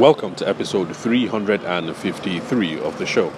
Welcome 0.00 0.34
to 0.36 0.48
episode 0.48 0.96
353 0.96 2.80
of 2.80 2.98
the 2.98 3.04
show. 3.04 3.30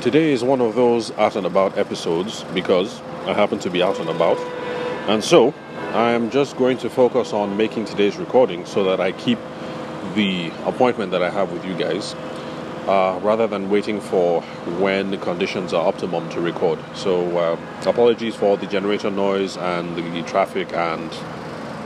Today 0.00 0.32
is 0.32 0.42
one 0.42 0.62
of 0.62 0.74
those 0.74 1.10
out 1.18 1.36
and 1.36 1.44
about 1.44 1.76
episodes 1.76 2.44
because 2.54 3.02
I 3.26 3.34
happen 3.34 3.58
to 3.58 3.68
be 3.68 3.82
out 3.82 4.00
and 4.00 4.08
about. 4.08 4.38
And 5.06 5.22
so 5.22 5.52
I 5.92 6.12
am 6.12 6.30
just 6.30 6.56
going 6.56 6.78
to 6.78 6.88
focus 6.88 7.34
on 7.34 7.58
making 7.58 7.84
today's 7.84 8.16
recording 8.16 8.64
so 8.64 8.84
that 8.84 9.02
I 9.02 9.12
keep 9.12 9.38
the 10.14 10.50
appointment 10.64 11.12
that 11.12 11.22
I 11.22 11.28
have 11.28 11.52
with 11.52 11.62
you 11.66 11.76
guys 11.76 12.14
uh, 12.88 13.20
rather 13.22 13.46
than 13.46 13.68
waiting 13.68 14.00
for 14.00 14.40
when 14.80 15.10
the 15.10 15.18
conditions 15.18 15.74
are 15.74 15.86
optimum 15.86 16.26
to 16.30 16.40
record. 16.40 16.78
So, 16.94 17.36
uh, 17.36 17.60
apologies 17.84 18.34
for 18.34 18.56
the 18.56 18.66
generator 18.66 19.10
noise 19.10 19.58
and 19.58 19.94
the 19.94 20.22
traffic 20.22 20.72
and 20.72 21.12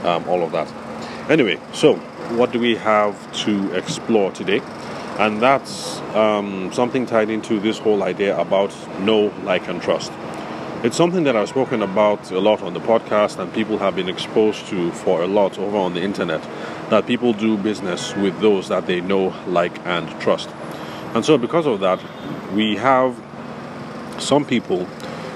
um, 0.05 0.25
all 0.29 0.43
of 0.43 0.53
that. 0.53 0.82
Anyway, 1.29 1.57
so 1.71 1.95
what 2.35 2.51
do 2.51 2.59
we 2.59 2.75
have 2.75 3.31
to 3.31 3.73
explore 3.73 4.29
today? 4.33 4.59
And 5.19 5.41
that's 5.41 5.99
um, 6.15 6.73
something 6.73 7.05
tied 7.05 7.29
into 7.29 7.61
this 7.61 7.79
whole 7.79 8.03
idea 8.03 8.37
about 8.37 8.75
know, 8.99 9.33
like, 9.43 9.69
and 9.69 9.81
trust. 9.81 10.11
It's 10.83 10.97
something 10.97 11.23
that 11.23 11.37
I've 11.37 11.47
spoken 11.47 11.81
about 11.81 12.29
a 12.31 12.39
lot 12.39 12.61
on 12.61 12.73
the 12.73 12.81
podcast, 12.81 13.39
and 13.39 13.53
people 13.53 13.77
have 13.77 13.95
been 13.95 14.09
exposed 14.09 14.67
to 14.67 14.91
for 14.91 15.23
a 15.23 15.27
lot 15.27 15.57
over 15.57 15.77
on 15.77 15.93
the 15.93 16.01
internet. 16.01 16.41
That 16.89 17.07
people 17.07 17.31
do 17.31 17.55
business 17.55 18.13
with 18.17 18.41
those 18.41 18.67
that 18.67 18.85
they 18.85 18.99
know, 18.99 19.33
like, 19.47 19.79
and 19.85 20.09
trust. 20.19 20.49
And 21.15 21.23
so, 21.23 21.37
because 21.37 21.67
of 21.67 21.79
that, 21.79 22.01
we 22.53 22.75
have 22.75 23.15
some 24.19 24.43
people 24.43 24.85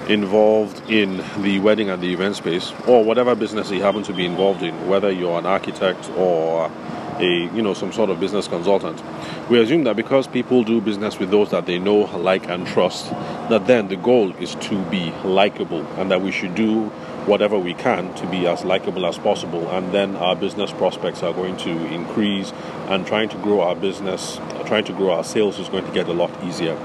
involved 0.10 0.90
in 0.90 1.24
the 1.42 1.60
wedding 1.60 1.90
and 1.90 2.02
the 2.02 2.14
event 2.14 2.36
space, 2.36 2.72
or 2.88 3.04
whatever 3.04 3.36
business 3.36 3.70
you 3.72 3.82
happen 3.82 4.04
to 4.04 4.14
be 4.14 4.26
involved 4.26 4.64
in, 4.64 4.88
whether 4.88 5.12
you're 5.12 5.38
an 5.38 5.46
architect 5.46 6.10
or 6.12 6.72
a 7.20 7.50
you 7.54 7.62
know 7.62 7.74
some 7.74 7.92
sort 7.92 8.10
of 8.10 8.20
business 8.20 8.48
consultant. 8.48 9.02
We 9.50 9.60
assume 9.62 9.84
that 9.86 9.96
because 9.96 10.28
people 10.28 10.64
do 10.64 10.82
business 10.82 11.18
with 11.20 11.32
those 11.32 11.52
that 11.52 11.66
they 11.66 11.80
know, 11.80 12.02
like, 12.18 12.48
and 12.48 12.68
trust, 12.68 13.10
that 13.50 13.66
then 13.68 13.88
the 13.88 13.96
goal 13.96 14.34
is 14.36 14.56
to 14.56 14.82
be 14.86 15.12
likable, 15.24 15.86
and 15.98 16.12
that 16.12 16.22
we 16.22 16.32
should 16.32 16.56
do 16.56 16.90
whatever 17.26 17.60
we 17.60 17.74
can 17.74 18.14
to 18.16 18.26
be 18.28 18.48
as 18.48 18.64
likable 18.64 19.06
as 19.06 19.18
possible, 19.18 19.68
and 19.72 19.92
then 19.92 20.16
our 20.16 20.36
business 20.36 20.72
prospects 20.72 21.24
are 21.24 21.34
going 21.34 21.58
to 21.58 21.72
increase, 21.94 22.54
and 22.88 23.06
trying 23.06 23.30
to 23.30 23.38
grow 23.38 23.62
our 23.62 23.76
business, 23.76 24.40
trying 24.66 24.86
to 24.86 24.94
grow 24.94 25.12
our 25.12 25.24
sales 25.24 25.60
is 25.60 25.68
going 25.70 25.86
to 25.86 25.92
get 25.92 26.08
a 26.08 26.14
lot 26.14 26.32
easier. 26.46 26.78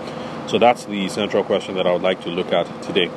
So 0.52 0.58
that's 0.58 0.84
the 0.84 1.08
central 1.08 1.42
question 1.44 1.76
that 1.76 1.86
I 1.86 1.92
would 1.94 2.02
like 2.02 2.20
to 2.24 2.28
look 2.28 2.52
at 2.52 2.66
today. 2.82 3.10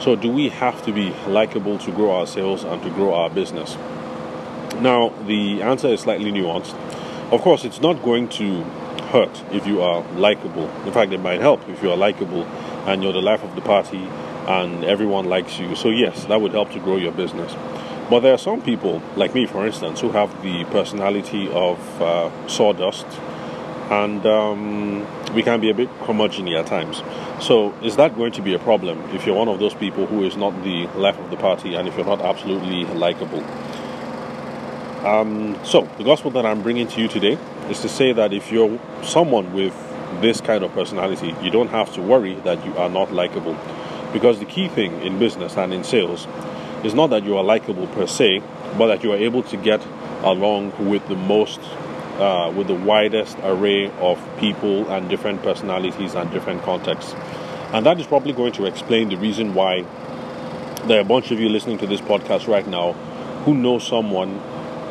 So, 0.00 0.16
do 0.16 0.28
we 0.28 0.48
have 0.48 0.84
to 0.86 0.92
be 0.92 1.10
likable 1.28 1.78
to 1.78 1.92
grow 1.92 2.10
our 2.10 2.26
sales 2.26 2.64
and 2.64 2.82
to 2.82 2.90
grow 2.90 3.14
our 3.14 3.30
business? 3.30 3.76
Now, 4.80 5.10
the 5.24 5.62
answer 5.62 5.86
is 5.86 6.00
slightly 6.00 6.32
nuanced. 6.32 6.74
Of 7.32 7.42
course, 7.42 7.64
it's 7.64 7.80
not 7.80 8.02
going 8.02 8.28
to 8.40 8.64
hurt 9.12 9.40
if 9.52 9.68
you 9.68 9.82
are 9.82 10.02
likable. 10.14 10.68
In 10.84 10.92
fact, 10.92 11.12
it 11.12 11.18
might 11.18 11.40
help 11.40 11.60
if 11.68 11.80
you 11.80 11.92
are 11.92 11.96
likable 11.96 12.42
and 12.88 13.04
you're 13.04 13.12
the 13.12 13.22
life 13.22 13.44
of 13.44 13.54
the 13.54 13.60
party 13.60 14.08
and 14.48 14.82
everyone 14.82 15.26
likes 15.26 15.60
you. 15.60 15.76
So, 15.76 15.90
yes, 15.90 16.24
that 16.24 16.40
would 16.40 16.54
help 16.54 16.72
to 16.72 16.80
grow 16.80 16.96
your 16.96 17.12
business. 17.12 17.54
But 18.10 18.20
there 18.20 18.34
are 18.34 18.38
some 18.50 18.60
people, 18.60 19.00
like 19.14 19.32
me 19.32 19.46
for 19.46 19.64
instance, 19.64 20.00
who 20.00 20.10
have 20.10 20.42
the 20.42 20.64
personality 20.72 21.48
of 21.52 21.78
uh, 22.02 22.48
sawdust 22.48 23.06
and 23.90 24.24
um, 24.26 25.34
we 25.34 25.42
can 25.42 25.60
be 25.60 25.70
a 25.70 25.74
bit 25.74 25.88
curmudgeon 26.02 26.48
at 26.48 26.66
times. 26.66 27.02
So, 27.40 27.72
is 27.82 27.96
that 27.96 28.16
going 28.16 28.32
to 28.32 28.42
be 28.42 28.54
a 28.54 28.58
problem 28.58 28.98
if 29.10 29.26
you're 29.26 29.36
one 29.36 29.48
of 29.48 29.58
those 29.58 29.74
people 29.74 30.06
who 30.06 30.24
is 30.24 30.36
not 30.36 30.50
the 30.62 30.86
life 30.96 31.18
of 31.18 31.30
the 31.30 31.36
party 31.36 31.74
and 31.74 31.86
if 31.86 31.96
you're 31.96 32.06
not 32.06 32.20
absolutely 32.20 32.84
likable? 32.94 33.42
Um, 35.04 35.58
so, 35.64 35.82
the 35.98 36.04
gospel 36.04 36.30
that 36.32 36.46
I'm 36.46 36.62
bringing 36.62 36.88
to 36.88 37.00
you 37.00 37.08
today 37.08 37.38
is 37.68 37.80
to 37.80 37.88
say 37.88 38.12
that 38.12 38.32
if 38.32 38.50
you're 38.50 38.78
someone 39.02 39.52
with 39.52 39.74
this 40.20 40.40
kind 40.40 40.64
of 40.64 40.72
personality, 40.72 41.34
you 41.42 41.50
don't 41.50 41.68
have 41.68 41.92
to 41.94 42.00
worry 42.00 42.34
that 42.40 42.64
you 42.64 42.74
are 42.76 42.88
not 42.88 43.12
likable. 43.12 43.56
Because 44.12 44.38
the 44.38 44.44
key 44.44 44.68
thing 44.68 45.02
in 45.02 45.18
business 45.18 45.56
and 45.56 45.74
in 45.74 45.84
sales 45.84 46.26
is 46.84 46.94
not 46.94 47.08
that 47.10 47.24
you 47.24 47.36
are 47.36 47.44
likable 47.44 47.86
per 47.88 48.06
se, 48.06 48.42
but 48.78 48.86
that 48.86 49.02
you 49.02 49.12
are 49.12 49.16
able 49.16 49.42
to 49.42 49.56
get 49.56 49.84
along 50.22 50.72
with 50.88 51.06
the 51.08 51.16
most, 51.16 51.60
uh, 52.18 52.52
with 52.54 52.68
the 52.68 52.74
widest 52.74 53.36
array 53.42 53.90
of 53.98 54.18
people 54.38 54.88
and 54.90 55.08
different 55.08 55.42
personalities 55.42 56.14
and 56.14 56.30
different 56.30 56.62
contexts. 56.62 57.14
And 57.72 57.84
that 57.86 57.98
is 57.98 58.06
probably 58.06 58.32
going 58.32 58.52
to 58.52 58.66
explain 58.66 59.08
the 59.08 59.16
reason 59.16 59.54
why 59.54 59.82
there 60.86 60.98
are 60.98 61.02
a 61.02 61.04
bunch 61.04 61.30
of 61.30 61.40
you 61.40 61.48
listening 61.48 61.78
to 61.78 61.86
this 61.86 62.00
podcast 62.00 62.46
right 62.46 62.66
now 62.66 62.92
who 63.44 63.54
know 63.54 63.78
someone 63.78 64.40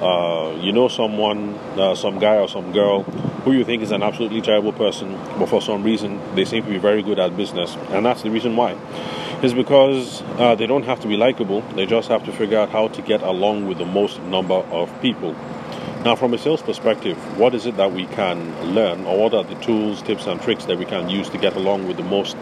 uh, 0.03 0.59
you 0.59 0.73
know 0.73 0.89
someone, 0.89 1.55
uh, 1.79 1.95
some 1.95 2.19
guy 2.19 2.37
or 2.37 2.49
some 2.49 2.73
girl 2.73 3.03
who 3.43 3.53
you 3.53 3.63
think 3.63 3.81
is 3.81 3.91
an 3.91 4.03
absolutely 4.03 4.41
terrible 4.41 4.73
person, 4.73 5.17
but 5.39 5.47
for 5.47 5.61
some 5.61 5.81
reason 5.81 6.19
they 6.35 6.43
seem 6.43 6.61
to 6.63 6.69
be 6.69 6.77
very 6.77 7.01
good 7.01 7.19
at 7.19 7.37
business, 7.37 7.75
and 7.89 8.05
that's 8.05 8.21
the 8.21 8.29
reason 8.29 8.55
why. 8.57 8.73
Is 9.41 9.53
because 9.53 10.21
uh, 10.39 10.55
they 10.55 10.67
don't 10.67 10.83
have 10.83 10.99
to 11.01 11.07
be 11.07 11.15
likable; 11.15 11.61
they 11.75 11.85
just 11.85 12.09
have 12.09 12.25
to 12.25 12.33
figure 12.33 12.59
out 12.59 12.69
how 12.69 12.89
to 12.89 13.01
get 13.01 13.21
along 13.21 13.67
with 13.67 13.77
the 13.77 13.85
most 13.85 14.21
number 14.23 14.55
of 14.55 14.89
people. 15.01 15.35
Now, 16.03 16.17
from 16.17 16.33
a 16.33 16.37
sales 16.37 16.61
perspective, 16.61 17.17
what 17.39 17.55
is 17.55 17.65
it 17.65 17.77
that 17.77 17.93
we 17.93 18.07
can 18.07 18.75
learn, 18.75 19.05
or 19.05 19.17
what 19.17 19.33
are 19.33 19.45
the 19.45 19.55
tools, 19.61 20.01
tips, 20.01 20.27
and 20.27 20.41
tricks 20.41 20.65
that 20.65 20.77
we 20.77 20.83
can 20.83 21.07
use 21.07 21.29
to 21.29 21.37
get 21.37 21.55
along 21.55 21.87
with 21.87 21.95
the 21.95 22.03
most 22.03 22.35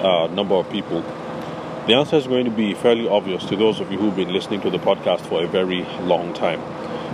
uh, 0.00 0.28
number 0.28 0.54
of 0.54 0.70
people? 0.70 1.02
The 1.86 1.92
answer 1.92 2.16
is 2.16 2.26
going 2.26 2.46
to 2.46 2.50
be 2.50 2.72
fairly 2.72 3.06
obvious 3.06 3.44
to 3.50 3.56
those 3.56 3.80
of 3.80 3.92
you 3.92 3.98
who've 3.98 4.16
been 4.16 4.32
listening 4.32 4.62
to 4.62 4.70
the 4.70 4.78
podcast 4.78 5.20
for 5.26 5.44
a 5.44 5.46
very 5.46 5.84
long 6.00 6.32
time. 6.32 6.62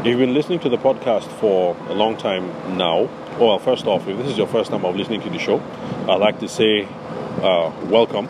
If 0.03 0.07
you've 0.07 0.21
been 0.21 0.35
listening 0.35 0.61
to 0.61 0.69
the 0.69 0.79
podcast 0.79 1.27
for 1.41 1.77
a 1.89 1.95
long 1.95 2.17
time 2.17 2.47
now, 2.77 3.11
well, 3.41 3.59
first 3.59 3.89
off, 3.89 4.07
if 4.07 4.17
this 4.19 4.29
is 4.29 4.39
your 4.39 4.47
first 4.47 4.71
time 4.71 4.85
of 4.85 4.95
listening 4.95 5.23
to 5.23 5.31
the 5.31 5.41
show, 5.41 5.59
I'd 6.09 6.21
like 6.21 6.39
to 6.39 6.49
say 6.49 6.85
uh, 7.43 7.73
welcome 7.87 8.29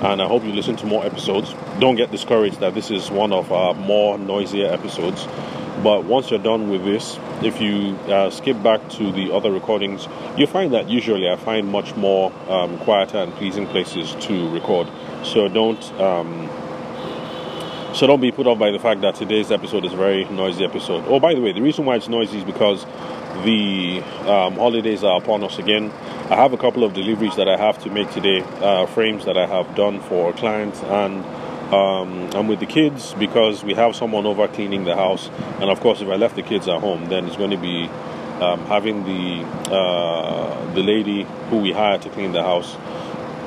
and 0.00 0.22
I 0.22 0.26
hope 0.26 0.44
you 0.44 0.52
listen 0.52 0.76
to 0.76 0.86
more 0.86 1.04
episodes. 1.04 1.54
Don't 1.78 1.96
get 1.96 2.10
discouraged 2.10 2.60
that 2.60 2.74
this 2.74 2.90
is 2.90 3.10
one 3.10 3.32
of 3.34 3.52
our 3.52 3.74
more 3.74 4.18
noisier 4.18 4.68
episodes. 4.68 5.26
But 5.82 6.04
once 6.04 6.30
you're 6.30 6.40
done 6.40 6.70
with 6.70 6.84
this, 6.84 7.18
if 7.42 7.60
you 7.60 7.96
uh, 8.10 8.30
skip 8.30 8.62
back 8.62 8.88
to 8.92 9.12
the 9.12 9.32
other 9.32 9.50
recordings, 9.50 10.08
you'll 10.36 10.48
find 10.48 10.72
that 10.72 10.88
usually 10.88 11.28
I 11.28 11.36
find 11.36 11.68
much 11.70 11.94
more 11.96 12.32
um, 12.48 12.78
quieter 12.78 13.18
and 13.18 13.32
pleasing 13.34 13.66
places 13.66 14.14
to 14.26 14.48
record. 14.50 14.88
So 15.22 15.48
don't 15.48 15.82
um, 16.00 16.48
so 17.96 18.06
don't 18.06 18.20
be 18.20 18.30
put 18.30 18.46
off 18.46 18.58
by 18.58 18.70
the 18.72 18.78
fact 18.78 19.00
that 19.00 19.14
today's 19.14 19.50
episode 19.50 19.86
is 19.86 19.94
a 19.94 19.96
very 19.96 20.26
noisy 20.26 20.64
episode. 20.64 21.04
Oh, 21.08 21.18
by 21.18 21.34
the 21.34 21.40
way, 21.40 21.52
the 21.52 21.62
reason 21.62 21.86
why 21.86 21.96
it's 21.96 22.08
noisy 22.08 22.38
is 22.38 22.44
because 22.44 22.84
the 23.42 24.02
um, 24.28 24.56
holidays 24.56 25.02
are 25.02 25.18
upon 25.18 25.42
us 25.44 25.58
again. 25.58 25.90
I 26.30 26.36
have 26.36 26.52
a 26.52 26.58
couple 26.58 26.84
of 26.84 26.92
deliveries 26.92 27.36
that 27.36 27.48
I 27.48 27.56
have 27.56 27.82
to 27.84 27.90
make 27.90 28.10
today, 28.10 28.42
uh, 28.60 28.84
frames 28.84 29.24
that 29.24 29.38
I 29.38 29.46
have 29.46 29.74
done 29.76 30.00
for 30.00 30.34
clients, 30.34 30.82
and 30.82 31.24
um, 31.72 32.30
I'm 32.34 32.46
with 32.46 32.60
the 32.60 32.66
kids 32.66 33.14
because 33.14 33.64
we 33.64 33.74
have 33.74 33.96
someone 33.96 34.24
over 34.26 34.46
cleaning 34.46 34.84
the 34.84 34.94
house. 34.94 35.28
And 35.60 35.64
of 35.64 35.80
course, 35.80 36.00
if 36.00 36.08
I 36.08 36.16
left 36.16 36.36
the 36.36 36.42
kids 36.42 36.68
at 36.68 36.80
home, 36.80 37.06
then 37.08 37.26
it's 37.26 37.36
going 37.36 37.50
to 37.50 37.56
be 37.56 37.88
um, 38.40 38.64
having 38.66 39.04
the 39.04 39.44
uh, 39.74 40.74
the 40.74 40.82
lady 40.82 41.26
who 41.50 41.58
we 41.58 41.72
hired 41.72 42.02
to 42.02 42.10
clean 42.10 42.32
the 42.32 42.42
house 42.42 42.76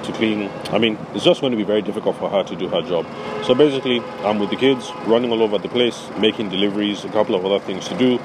to 0.03 0.11
clean. 0.13 0.49
I 0.71 0.79
mean, 0.79 0.97
it's 1.13 1.23
just 1.23 1.41
going 1.41 1.51
to 1.51 1.57
be 1.57 1.63
very 1.63 1.81
difficult 1.81 2.17
for 2.17 2.29
her 2.29 2.43
to 2.43 2.55
do 2.55 2.67
her 2.67 2.81
job. 2.81 3.05
So 3.45 3.53
basically, 3.53 4.01
I'm 4.25 4.39
with 4.39 4.49
the 4.49 4.55
kids, 4.55 4.91
running 5.05 5.31
all 5.31 5.41
over 5.41 5.57
the 5.57 5.69
place, 5.69 6.09
making 6.17 6.49
deliveries, 6.49 7.05
a 7.05 7.09
couple 7.09 7.35
of 7.35 7.45
other 7.45 7.59
things 7.59 7.87
to 7.87 7.97
do, 7.97 8.17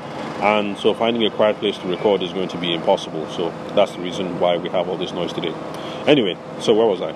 and 0.43 0.77
so 0.79 0.95
finding 0.95 1.25
a 1.25 1.31
quiet 1.31 1.57
place 1.59 1.79
to 1.79 1.89
record 1.89 2.23
is 2.23 2.33
going 2.33 2.49
to 2.49 2.59
be 2.59 2.75
impossible. 2.75 3.29
So 3.31 3.51
that's 3.75 3.93
the 3.93 4.01
reason 4.01 4.41
why 4.41 4.57
we 4.57 4.69
have 4.71 4.89
all 4.89 4.97
this 4.97 5.13
noise 5.13 5.33
today. 5.33 5.55
Anyway, 6.07 6.37
so 6.61 6.75
where 6.75 6.87
was 6.87 7.01
I? 7.01 7.13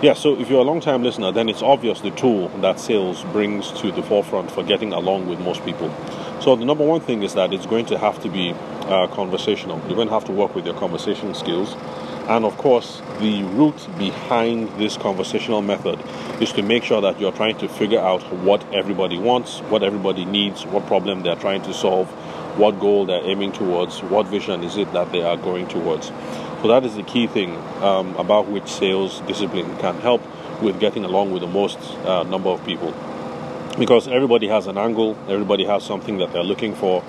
Yeah, 0.00 0.14
so 0.14 0.38
if 0.38 0.48
you're 0.48 0.60
a 0.60 0.64
long 0.64 0.80
time 0.80 1.02
listener, 1.02 1.32
then 1.32 1.48
it's 1.48 1.60
obvious 1.60 2.00
the 2.02 2.12
tool 2.12 2.48
that 2.60 2.78
sales 2.78 3.24
brings 3.32 3.72
to 3.80 3.90
the 3.90 4.02
forefront 4.02 4.48
for 4.48 4.62
getting 4.62 4.92
along 4.92 5.28
with 5.28 5.40
most 5.40 5.64
people. 5.64 5.92
So 6.40 6.54
the 6.54 6.64
number 6.64 6.84
one 6.84 7.00
thing 7.00 7.24
is 7.24 7.34
that 7.34 7.52
it's 7.52 7.66
going 7.66 7.86
to 7.86 7.98
have 7.98 8.22
to 8.22 8.28
be 8.28 8.52
uh, 8.82 9.08
conversational. 9.08 9.78
You're 9.86 9.96
going 9.96 10.06
to 10.06 10.14
have 10.14 10.24
to 10.26 10.32
work 10.32 10.54
with 10.54 10.66
your 10.66 10.76
conversation 10.76 11.34
skills 11.34 11.74
and 12.28 12.44
of 12.44 12.58
course, 12.58 13.00
the 13.20 13.42
root 13.42 13.88
behind 13.96 14.68
this 14.78 14.98
conversational 14.98 15.62
method 15.62 15.98
is 16.42 16.52
to 16.52 16.62
make 16.62 16.84
sure 16.84 17.00
that 17.00 17.18
you're 17.18 17.32
trying 17.32 17.56
to 17.56 17.68
figure 17.70 18.00
out 18.00 18.22
what 18.44 18.62
everybody 18.70 19.16
wants, 19.16 19.60
what 19.70 19.82
everybody 19.82 20.26
needs, 20.26 20.66
what 20.66 20.86
problem 20.86 21.22
they're 21.22 21.36
trying 21.36 21.62
to 21.62 21.72
solve, 21.72 22.06
what 22.58 22.78
goal 22.80 23.06
they're 23.06 23.24
aiming 23.24 23.52
towards, 23.52 24.02
what 24.02 24.26
vision 24.26 24.62
is 24.62 24.76
it 24.76 24.92
that 24.92 25.10
they 25.10 25.22
are 25.22 25.38
going 25.38 25.66
towards. 25.68 26.10
So, 26.62 26.68
that 26.68 26.84
is 26.84 26.96
the 26.96 27.04
key 27.04 27.26
thing 27.26 27.56
um, 27.82 28.16
about 28.16 28.48
which 28.48 28.68
sales 28.68 29.20
discipline 29.22 29.76
can 29.78 29.96
help 30.00 30.22
with 30.62 30.80
getting 30.80 31.04
along 31.04 31.32
with 31.32 31.42
the 31.42 31.48
most 31.48 31.78
uh, 32.04 32.24
number 32.24 32.50
of 32.50 32.64
people. 32.64 32.94
Because 33.78 34.08
everybody 34.08 34.48
has 34.48 34.66
an 34.66 34.76
angle, 34.76 35.16
everybody 35.28 35.64
has 35.64 35.84
something 35.84 36.18
that 36.18 36.32
they're 36.32 36.42
looking 36.42 36.74
for, 36.74 37.04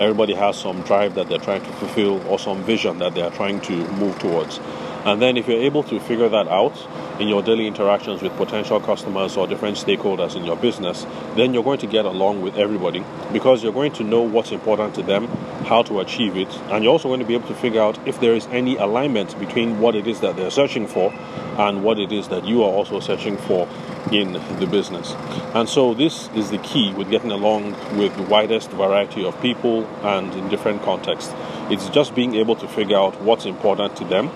Everybody 0.00 0.34
has 0.34 0.58
some 0.58 0.82
drive 0.82 1.14
that 1.14 1.28
they're 1.28 1.38
trying 1.38 1.62
to 1.62 1.72
fulfill 1.74 2.20
or 2.26 2.36
some 2.36 2.64
vision 2.64 2.98
that 2.98 3.14
they 3.14 3.22
are 3.22 3.30
trying 3.30 3.60
to 3.60 3.76
move 3.92 4.18
towards. 4.18 4.58
And 5.04 5.20
then, 5.20 5.36
if 5.36 5.46
you're 5.46 5.60
able 5.60 5.82
to 5.84 6.00
figure 6.00 6.30
that 6.30 6.48
out 6.48 6.74
in 7.20 7.28
your 7.28 7.42
daily 7.42 7.66
interactions 7.66 8.22
with 8.22 8.32
potential 8.36 8.80
customers 8.80 9.36
or 9.36 9.46
different 9.46 9.76
stakeholders 9.76 10.34
in 10.34 10.46
your 10.46 10.56
business, 10.56 11.04
then 11.36 11.52
you're 11.52 11.62
going 11.62 11.78
to 11.80 11.86
get 11.86 12.06
along 12.06 12.40
with 12.40 12.56
everybody 12.56 13.04
because 13.30 13.62
you're 13.62 13.72
going 13.72 13.92
to 13.92 14.02
know 14.02 14.22
what's 14.22 14.50
important 14.50 14.94
to 14.94 15.02
them, 15.02 15.26
how 15.66 15.82
to 15.82 16.00
achieve 16.00 16.38
it, 16.38 16.48
and 16.70 16.82
you're 16.82 16.92
also 16.92 17.08
going 17.08 17.20
to 17.20 17.26
be 17.26 17.34
able 17.34 17.46
to 17.46 17.54
figure 17.54 17.82
out 17.82 17.98
if 18.08 18.18
there 18.20 18.34
is 18.34 18.46
any 18.46 18.76
alignment 18.76 19.38
between 19.38 19.78
what 19.78 19.94
it 19.94 20.06
is 20.06 20.20
that 20.20 20.36
they're 20.36 20.50
searching 20.50 20.86
for 20.86 21.12
and 21.58 21.84
what 21.84 21.98
it 21.98 22.10
is 22.10 22.28
that 22.28 22.46
you 22.46 22.62
are 22.62 22.70
also 22.70 22.98
searching 22.98 23.36
for 23.36 23.68
in 24.10 24.32
the 24.32 24.66
business. 24.66 25.12
And 25.54 25.68
so, 25.68 25.92
this 25.92 26.30
is 26.30 26.50
the 26.50 26.58
key 26.58 26.94
with 26.94 27.10
getting 27.10 27.30
along 27.30 27.72
with 27.98 28.16
the 28.16 28.22
widest 28.22 28.70
variety 28.70 29.22
of 29.22 29.38
people 29.42 29.84
and 30.02 30.32
in 30.32 30.48
different 30.48 30.80
contexts. 30.80 31.34
It's 31.70 31.90
just 31.90 32.14
being 32.14 32.36
able 32.36 32.56
to 32.56 32.66
figure 32.68 32.96
out 32.96 33.20
what's 33.20 33.44
important 33.44 33.96
to 33.96 34.04
them 34.04 34.30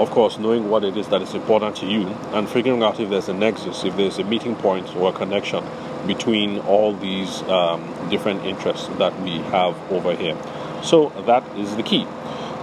of 0.00 0.10
course, 0.10 0.38
knowing 0.38 0.70
what 0.70 0.82
it 0.82 0.96
is 0.96 1.08
that 1.08 1.20
is 1.20 1.34
important 1.34 1.76
to 1.76 1.86
you 1.86 2.06
and 2.32 2.48
figuring 2.48 2.82
out 2.82 2.98
if 2.98 3.10
there's 3.10 3.28
a 3.28 3.34
nexus, 3.34 3.84
if 3.84 3.94
there's 3.96 4.18
a 4.18 4.24
meeting 4.24 4.56
point 4.56 4.96
or 4.96 5.10
a 5.10 5.12
connection 5.12 5.62
between 6.06 6.58
all 6.60 6.94
these 6.94 7.42
um, 7.42 7.82
different 8.08 8.42
interests 8.46 8.88
that 8.96 9.20
we 9.20 9.36
have 9.52 9.76
over 9.92 10.16
here. 10.16 10.36
So 10.82 11.10
that 11.26 11.44
is 11.58 11.76
the 11.76 11.82
key. 11.82 12.06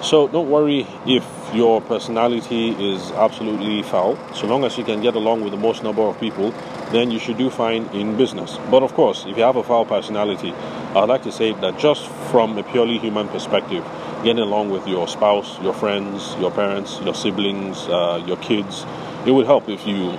So 0.01 0.27
don't 0.27 0.49
worry 0.49 0.87
if 1.05 1.25
your 1.53 1.79
personality 1.81 2.69
is 2.69 3.11
absolutely 3.11 3.83
foul. 3.83 4.17
So 4.33 4.47
long 4.47 4.63
as 4.63 4.75
you 4.77 4.83
can 4.83 5.01
get 5.01 5.15
along 5.15 5.43
with 5.43 5.51
the 5.51 5.59
most 5.59 5.83
number 5.83 6.01
of 6.01 6.19
people, 6.19 6.51
then 6.91 7.11
you 7.11 7.19
should 7.19 7.37
do 7.37 7.49
fine 7.51 7.85
in 7.87 8.17
business. 8.17 8.57
But 8.71 8.81
of 8.81 8.93
course, 8.93 9.25
if 9.27 9.37
you 9.37 9.43
have 9.43 9.57
a 9.57 9.63
foul 9.63 9.85
personality, 9.85 10.53
I'd 10.95 11.09
like 11.09 11.23
to 11.23 11.31
say 11.31 11.53
that 11.53 11.77
just 11.77 12.07
from 12.31 12.57
a 12.57 12.63
purely 12.63 12.97
human 12.97 13.27
perspective, 13.27 13.85
getting 14.23 14.39
along 14.39 14.69
with 14.69 14.87
your 14.87 15.07
spouse, 15.07 15.59
your 15.61 15.73
friends, 15.73 16.35
your 16.39 16.51
parents, 16.51 16.99
your 17.01 17.13
siblings, 17.13 17.87
uh, 17.87 18.23
your 18.25 18.37
kids. 18.37 18.85
It 19.25 19.31
would 19.31 19.45
help 19.45 19.69
if 19.69 19.85
you 19.85 20.09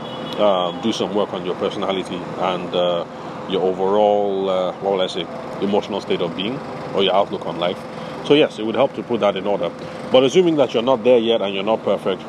um, 0.43 0.81
do 0.83 0.93
some 0.93 1.15
work 1.15 1.33
on 1.33 1.45
your 1.45 1.55
personality 1.57 2.17
and 2.17 2.75
uh, 2.75 3.05
your 3.49 3.63
overall, 3.63 4.49
uh, 4.49 4.73
what 4.81 4.93
will 4.93 5.01
I 5.01 5.07
say, 5.07 5.27
emotional 5.63 6.01
state 6.01 6.21
of 6.21 6.37
being 6.37 6.59
or 6.95 7.03
your 7.03 7.15
outlook 7.15 7.47
on 7.47 7.59
life. 7.59 7.79
So, 8.27 8.35
yes, 8.35 8.59
it 8.59 8.67
would 8.67 8.75
help 8.75 8.95
to 8.95 9.03
put 9.03 9.21
that 9.21 9.37
in 9.37 9.47
order. 9.47 9.71
But 10.13 10.25
assuming 10.25 10.57
that 10.57 10.75
you're 10.75 10.83
not 10.83 11.03
there 11.03 11.19
yet 11.19 11.41
and 11.41 11.55
you're 11.55 11.65
not 11.65 11.83
perfect, 11.83 12.23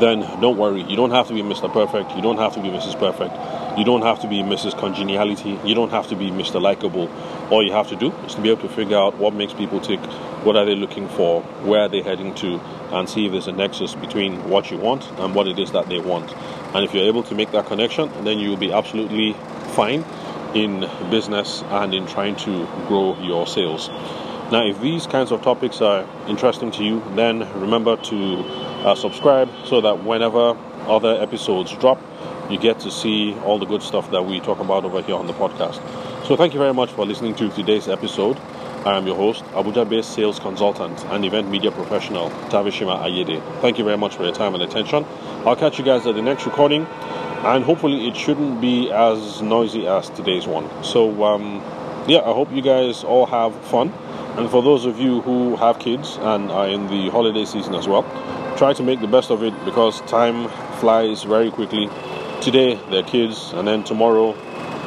then 0.00 0.20
don't 0.40 0.56
worry. 0.56 0.82
You 0.82 0.96
don't 0.96 1.10
have 1.10 1.28
to 1.28 1.34
be 1.34 1.42
Mr. 1.42 1.72
Perfect. 1.72 2.14
You 2.16 2.22
don't 2.22 2.38
have 2.38 2.54
to 2.54 2.60
be 2.60 2.68
Mrs. 2.68 2.98
Perfect. 2.98 3.34
You 3.78 3.84
don't 3.84 4.02
have 4.02 4.20
to 4.20 4.28
be 4.28 4.42
Mrs. 4.42 4.76
Congeniality. 4.76 5.58
You 5.64 5.74
don't 5.74 5.90
have 5.90 6.08
to 6.08 6.16
be 6.16 6.30
Mr. 6.30 6.60
Likeable. 6.60 7.08
All 7.50 7.64
you 7.64 7.72
have 7.72 7.88
to 7.88 7.96
do 7.96 8.12
is 8.26 8.34
to 8.34 8.40
be 8.40 8.50
able 8.50 8.62
to 8.62 8.68
figure 8.68 8.96
out 8.96 9.18
what 9.18 9.32
makes 9.32 9.52
people 9.52 9.80
tick, 9.80 10.00
what 10.44 10.56
are 10.56 10.64
they 10.64 10.74
looking 10.74 11.08
for, 11.10 11.42
where 11.62 11.82
are 11.82 11.88
they 11.88 12.02
heading 12.02 12.34
to, 12.36 12.58
and 12.90 13.08
see 13.08 13.26
if 13.26 13.32
there's 13.32 13.46
a 13.46 13.52
nexus 13.52 13.94
between 13.94 14.48
what 14.50 14.70
you 14.70 14.76
want 14.76 15.08
and 15.18 15.34
what 15.34 15.46
it 15.46 15.58
is 15.58 15.70
that 15.70 15.88
they 15.88 16.00
want. 16.00 16.32
And 16.74 16.84
if 16.84 16.92
you're 16.92 17.04
able 17.06 17.22
to 17.24 17.34
make 17.36 17.52
that 17.52 17.66
connection, 17.66 18.10
then 18.24 18.38
you'll 18.40 18.56
be 18.56 18.72
absolutely 18.72 19.34
fine 19.74 20.04
in 20.54 20.88
business 21.10 21.62
and 21.68 21.94
in 21.94 22.06
trying 22.06 22.34
to 22.36 22.66
grow 22.88 23.16
your 23.20 23.46
sales. 23.46 23.88
Now, 24.50 24.64
if 24.64 24.80
these 24.80 25.06
kinds 25.06 25.30
of 25.32 25.42
topics 25.42 25.80
are 25.80 26.06
interesting 26.28 26.70
to 26.72 26.84
you, 26.84 27.02
then 27.14 27.40
remember 27.60 27.96
to 27.96 28.38
uh, 28.84 28.94
subscribe 28.94 29.50
so 29.64 29.80
that 29.80 30.04
whenever 30.04 30.56
other 30.86 31.20
episodes 31.20 31.76
drop, 31.76 32.00
you 32.50 32.58
get 32.58 32.80
to 32.80 32.90
see 32.90 33.34
all 33.40 33.58
the 33.58 33.66
good 33.66 33.82
stuff 33.82 34.10
that 34.12 34.24
we 34.24 34.40
talk 34.40 34.60
about 34.60 34.84
over 34.84 35.02
here 35.02 35.16
on 35.16 35.26
the 35.26 35.32
podcast. 35.32 35.80
So, 36.26 36.34
thank 36.34 36.54
you 36.54 36.58
very 36.58 36.74
much 36.74 36.90
for 36.90 37.06
listening 37.06 37.36
to 37.36 37.48
today's 37.50 37.86
episode. 37.86 38.36
I 38.84 38.96
am 38.96 39.06
your 39.06 39.14
host, 39.14 39.44
Abuja 39.54 39.88
based 39.88 40.12
sales 40.12 40.40
consultant 40.40 41.04
and 41.04 41.24
event 41.24 41.48
media 41.48 41.70
professional, 41.70 42.30
Tavishima 42.50 43.00
Ayede. 43.00 43.40
Thank 43.60 43.78
you 43.78 43.84
very 43.84 43.96
much 43.96 44.16
for 44.16 44.24
your 44.24 44.34
time 44.34 44.52
and 44.54 44.60
attention. 44.64 45.06
I'll 45.44 45.54
catch 45.54 45.78
you 45.78 45.84
guys 45.84 46.04
at 46.04 46.16
the 46.16 46.22
next 46.22 46.44
recording, 46.44 46.84
and 47.44 47.62
hopefully, 47.62 48.08
it 48.08 48.16
shouldn't 48.16 48.60
be 48.60 48.90
as 48.90 49.40
noisy 49.40 49.86
as 49.86 50.10
today's 50.10 50.48
one. 50.48 50.68
So, 50.82 51.22
um, 51.22 51.62
yeah, 52.08 52.22
I 52.22 52.32
hope 52.32 52.50
you 52.50 52.60
guys 52.60 53.04
all 53.04 53.26
have 53.26 53.54
fun. 53.66 53.92
And 54.36 54.50
for 54.50 54.64
those 54.64 54.84
of 54.84 54.98
you 54.98 55.20
who 55.20 55.54
have 55.54 55.78
kids 55.78 56.16
and 56.20 56.50
are 56.50 56.66
in 56.66 56.88
the 56.88 57.08
holiday 57.10 57.44
season 57.44 57.76
as 57.76 57.86
well, 57.86 58.02
try 58.56 58.72
to 58.72 58.82
make 58.82 59.00
the 59.00 59.06
best 59.06 59.30
of 59.30 59.44
it 59.44 59.54
because 59.64 60.00
time 60.10 60.48
flies 60.80 61.22
very 61.22 61.52
quickly. 61.52 61.88
Today, 62.40 62.80
they're 62.90 63.04
kids, 63.04 63.52
and 63.52 63.68
then 63.68 63.84
tomorrow, 63.84 64.34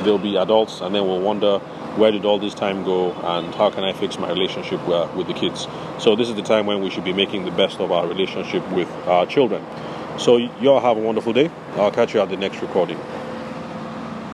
they'll 0.04 0.18
be 0.18 0.36
adults, 0.36 0.82
and 0.82 0.94
then 0.94 1.08
we'll 1.08 1.22
wonder 1.22 1.60
where 1.98 2.12
did 2.12 2.26
all 2.26 2.40
this 2.40 2.54
time 2.54 2.84
go 2.84 3.12
and 3.12 3.54
how 3.56 3.70
can 3.70 3.84
I 3.84 3.94
fix 3.94 4.18
my 4.18 4.30
relationship 4.30 4.80
with 5.16 5.28
the 5.28 5.34
kids. 5.34 5.68
So, 6.00 6.16
this 6.16 6.30
is 6.30 6.36
the 6.36 6.42
time 6.42 6.66
when 6.66 6.82
we 6.82 6.90
should 6.90 7.04
be 7.04 7.14
making 7.14 7.46
the 7.46 7.52
best 7.52 7.80
of 7.80 7.92
our 7.92 8.08
relationship 8.08 8.68
with 8.72 8.90
our 9.08 9.26
children. 9.26 9.66
So, 10.18 10.38
y'all 10.38 10.80
have 10.80 10.98
a 10.98 11.02
wonderful 11.02 11.34
day. 11.34 11.50
I'll 11.76 11.92
catch 11.92 12.14
you 12.14 12.22
at 12.22 12.30
the 12.30 12.38
next 12.38 12.62
recording. 12.62 13.00